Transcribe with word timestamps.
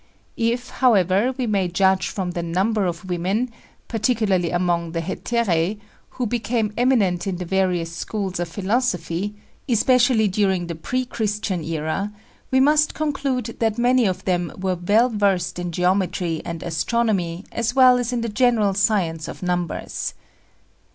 If, 0.35 0.69
however, 0.71 1.35
we 1.37 1.45
may 1.45 1.67
judge 1.67 2.07
from 2.07 2.31
the 2.31 2.41
number 2.41 2.87
of 2.87 3.07
women 3.07 3.51
particularly 3.87 4.49
among 4.49 4.93
the 4.93 4.99
hetæræ 5.01 5.77
who 6.17 6.25
became 6.25 6.73
eminent 6.75 7.27
in 7.27 7.35
the 7.35 7.45
various 7.45 7.95
schools 7.95 8.39
of 8.39 8.47
philosophy, 8.49 9.35
especially 9.69 10.27
during 10.27 10.65
the 10.65 10.73
pre 10.73 11.05
Christian 11.05 11.63
era, 11.63 12.11
we 12.49 12.59
must 12.59 12.95
conclude 12.95 13.57
that 13.59 13.77
many 13.77 14.07
of 14.07 14.25
them 14.25 14.51
were 14.57 14.73
well 14.73 15.07
versed 15.09 15.59
in 15.59 15.71
geometry 15.71 16.41
and 16.43 16.63
astronomy 16.63 17.45
as 17.51 17.75
well 17.75 17.99
as 17.99 18.11
in 18.11 18.21
the 18.21 18.27
general 18.27 18.73
science 18.73 19.27
of 19.27 19.43
numbers. 19.43 20.15